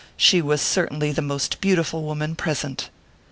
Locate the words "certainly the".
0.63-1.21